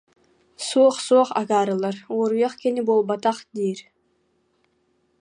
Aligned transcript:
Суох, 0.67 0.95
суох, 1.07 1.29
акаарылар, 1.41 1.95
уоруйах 2.13 2.53
кини 2.61 2.81
буолбатах 2.87 3.37
диир 3.55 3.79